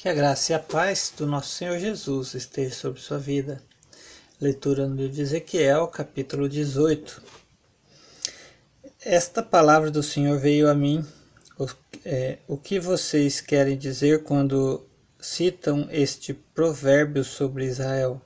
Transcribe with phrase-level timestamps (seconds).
[0.00, 3.60] Que a graça e a paz do nosso Senhor Jesus esteja sobre sua vida.
[4.40, 7.22] Leitura no livro de Ezequiel, capítulo 18.
[9.04, 11.04] Esta palavra do Senhor veio a mim.
[11.58, 11.66] O,
[12.02, 14.86] é, o que vocês querem dizer quando
[15.20, 18.22] citam este provérbio sobre Israel?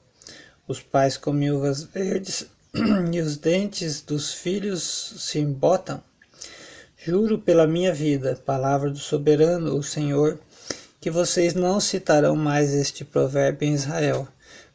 [0.68, 2.46] Os pais comem uvas verdes
[3.12, 6.00] e os dentes dos filhos se embotam.
[6.96, 10.38] Juro pela minha vida, palavra do soberano, o Senhor,
[11.04, 14.26] que vocês não citarão mais este provérbio em Israel,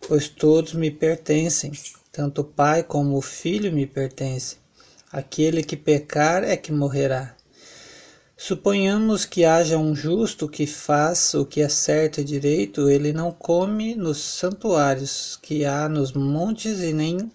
[0.08, 1.72] pois todos me pertencem,
[2.12, 4.60] tanto o pai como o filho me pertencem.
[5.12, 7.36] Aquele que pecar é que morrerá.
[8.38, 13.32] Suponhamos que haja um justo que faz o que é certo e direito, ele não
[13.32, 17.32] come nos santuários que há nos montes e nem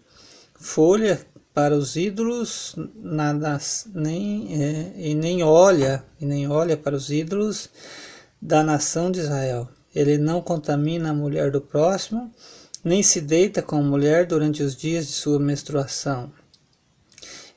[0.54, 1.20] folha
[1.52, 3.58] para os ídolos, nada,
[3.92, 7.68] nem, é, e nem olha, e nem olha para os ídolos
[8.44, 9.66] da nação de Israel.
[9.94, 12.30] Ele não contamina a mulher do próximo,
[12.84, 16.30] nem se deita com a mulher durante os dias de sua menstruação.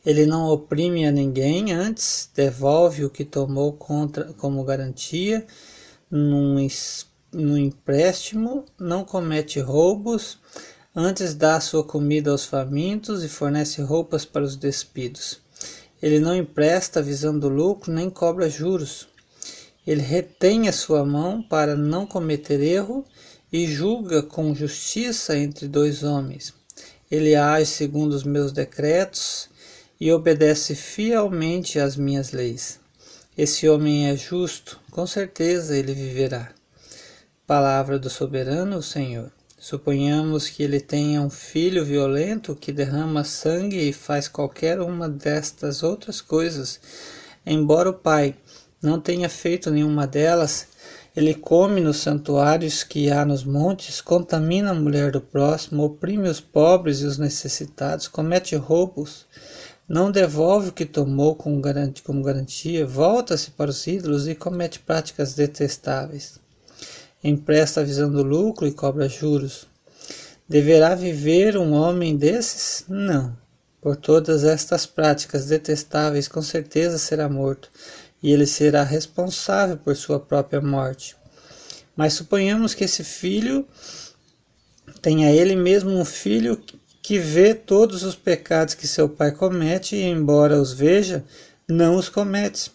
[0.05, 5.45] Ele não oprime a ninguém, antes devolve o que tomou contra, como garantia
[6.09, 6.65] num,
[7.33, 10.39] num empréstimo, não comete roubos,
[10.95, 15.41] antes dá sua comida aos famintos e fornece roupas para os despidos.
[16.01, 19.09] Ele não empresta visando lucro, nem cobra juros.
[19.87, 23.05] Ele retém a sua mão para não cometer erro
[23.51, 26.53] e julga com justiça entre dois homens.
[27.09, 29.49] Ele age segundo os meus decretos
[29.97, 32.81] e obedece fielmente às minhas leis.
[33.37, 36.51] Esse homem é justo, com certeza ele viverá.
[37.45, 39.31] Palavra do soberano, Senhor.
[39.57, 45.81] Suponhamos que ele tenha um filho violento que derrama sangue e faz qualquer uma destas
[45.81, 46.79] outras coisas,
[47.45, 48.35] embora o pai
[48.81, 50.67] não tenha feito nenhuma delas,
[51.15, 56.39] ele come nos santuários que há nos montes, contamina a mulher do próximo, oprime os
[56.39, 59.25] pobres e os necessitados, comete roubos,
[59.89, 66.39] não devolve o que tomou como garantia, volta-se para os ídolos e comete práticas detestáveis.
[67.23, 69.65] Empresta visando lucro e cobra juros.
[70.47, 72.85] Deverá viver um homem desses?
[72.87, 73.35] Não.
[73.81, 77.71] Por todas estas práticas detestáveis, com certeza será morto
[78.21, 81.15] e ele será responsável por sua própria morte.
[81.95, 83.67] Mas suponhamos que esse filho
[85.01, 86.61] tenha ele mesmo um filho
[87.01, 91.23] que vê todos os pecados que seu pai comete e, embora os veja,
[91.67, 92.71] não os comete.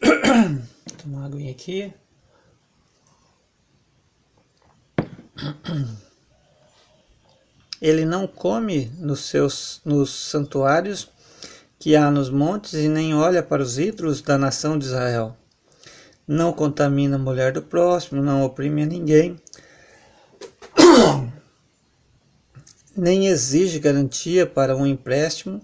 [1.02, 1.92] Tomar uma aguinha aqui.
[7.80, 11.08] Ele não come nos seus nos santuários
[11.78, 15.36] que há nos montes e nem olha para os ídolos da nação de Israel.
[16.26, 19.40] Não contamina a mulher do próximo, não oprime a ninguém,
[22.96, 25.60] nem exige garantia para um empréstimo,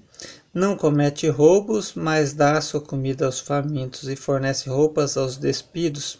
[0.54, 6.18] não comete roubos, mas dá sua comida aos famintos e fornece roupas aos despidos.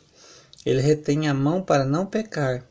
[0.65, 2.65] Ele retém a mão para não pecar,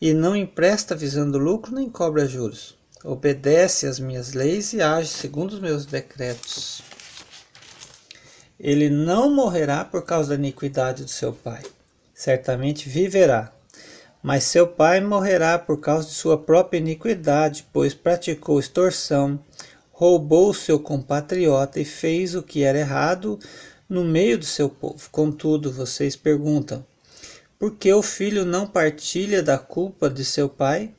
[0.00, 5.52] e não empresta visando lucro nem cobra juros obedece às minhas leis e age segundo
[5.52, 6.82] os meus decretos.
[8.58, 11.62] Ele não morrerá por causa da iniquidade do seu pai.
[12.12, 13.52] Certamente viverá.
[14.22, 19.38] Mas seu pai morrerá por causa de sua própria iniquidade, pois praticou extorsão,
[19.92, 23.38] roubou seu compatriota e fez o que era errado
[23.88, 25.08] no meio do seu povo.
[25.12, 26.84] Contudo, vocês perguntam:
[27.58, 30.92] por que o filho não partilha da culpa de seu pai?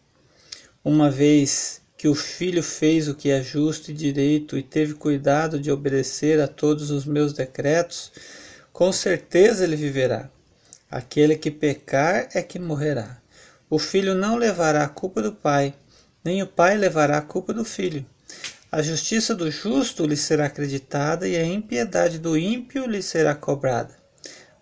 [0.86, 5.60] Uma vez que o filho fez o que é justo e direito e teve cuidado
[5.60, 8.12] de obedecer a todos os meus decretos,
[8.72, 10.30] com certeza ele viverá.
[10.90, 13.20] Aquele que pecar é que morrerá.
[13.68, 15.74] O filho não levará a culpa do pai,
[16.24, 18.06] nem o pai levará a culpa do filho.
[18.72, 23.96] A justiça do justo lhe será acreditada e a impiedade do ímpio lhe será cobrada.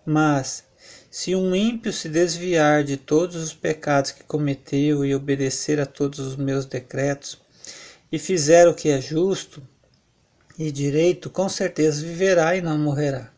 [0.04, 0.64] Mas,
[1.18, 6.18] se um ímpio se desviar de todos os pecados que cometeu e obedecer a todos
[6.18, 7.40] os meus decretos,
[8.12, 9.62] e fizer o que é justo
[10.58, 13.32] e direito, com certeza viverá e não morrerá.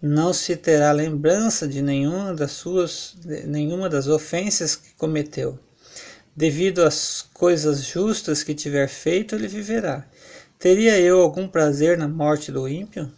[0.00, 5.58] Não se terá lembrança de nenhuma das suas, nenhuma das ofensas que cometeu.
[6.36, 10.06] Devido às coisas justas que tiver feito, ele viverá.
[10.60, 13.10] Teria eu algum prazer na morte do ímpio?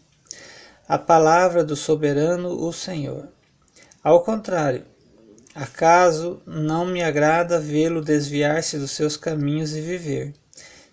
[0.88, 3.28] A palavra do soberano, o Senhor.
[4.03, 4.85] Ao contrário,
[5.53, 10.33] acaso não me agrada vê-lo desviar-se dos seus caminhos e viver?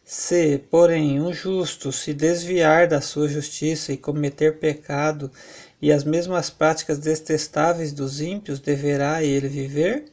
[0.03, 5.31] Se, porém, um justo se desviar da sua justiça e cometer pecado
[5.79, 10.05] e as mesmas práticas detestáveis dos ímpios deverá ele viver?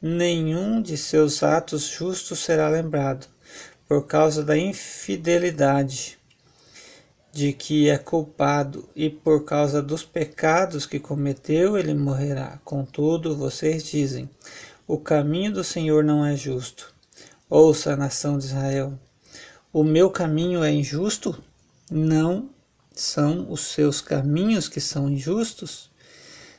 [0.00, 3.26] Nenhum de seus atos justos será lembrado,
[3.88, 6.21] por causa da infidelidade
[7.32, 12.60] de que é culpado e por causa dos pecados que cometeu, ele morrerá.
[12.62, 14.28] Contudo, vocês dizem:
[14.86, 16.94] o caminho do Senhor não é justo.
[17.48, 18.98] Ouça, nação de Israel:
[19.72, 21.42] o meu caminho é injusto?
[21.90, 22.50] Não
[22.94, 25.90] são os seus caminhos que são injustos?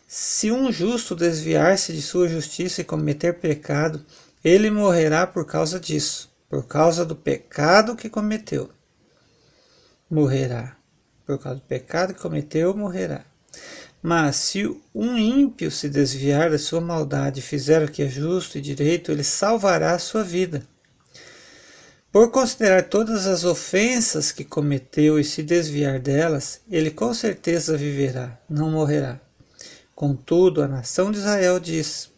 [0.07, 4.03] Se um justo desviar-se de sua justiça e cometer pecado,
[4.43, 8.71] ele morrerá por causa disso, por causa do pecado que cometeu
[10.13, 10.77] morrerá.
[11.25, 13.25] Por causa do pecado que cometeu, morrerá.
[14.01, 18.57] Mas se um ímpio se desviar da sua maldade e fizer o que é justo
[18.57, 20.61] e direito, ele salvará a sua vida.
[22.11, 28.37] Por considerar todas as ofensas que cometeu e se desviar delas, ele com certeza viverá,
[28.47, 29.19] não morrerá.
[29.95, 32.11] Contudo, a nação de Israel diz: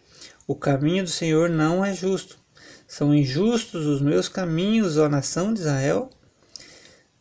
[0.47, 2.37] O caminho do Senhor não é justo.
[2.87, 6.09] São injustos os meus caminhos, ó nação de Israel?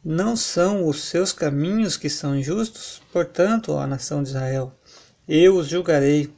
[0.07, 3.01] Não são os seus caminhos que são injustos?
[3.11, 4.71] Portanto, ó nação de Israel,
[5.27, 6.31] eu os julgarei,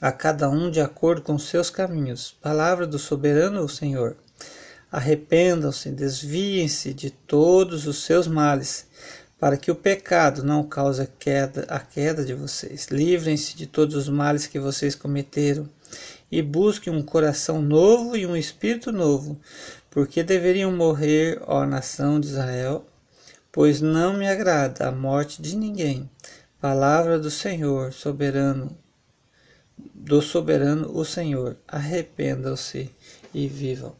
[0.00, 2.36] a cada um de acordo com seus caminhos.
[2.42, 4.16] Palavra do soberano Senhor.
[4.90, 8.88] Arrependam-se, desviem-se de todos os seus males,
[9.38, 12.88] para que o pecado não cause a queda, a queda de vocês.
[12.90, 15.68] Livrem-se de todos os males que vocês cometeram
[16.30, 19.38] e busquem um coração novo e um espírito novo,
[19.90, 22.86] porque deveriam morrer, ó nação de Israel?
[23.50, 26.08] Pois não me agrada a morte de ninguém.
[26.60, 28.74] Palavra do Senhor, soberano,
[29.94, 31.56] do soberano o Senhor.
[31.68, 32.90] Arrependam-se
[33.34, 33.94] e vivam.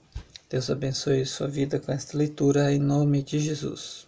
[0.48, 4.06] Deus abençoe sua vida com esta leitura em nome de Jesus.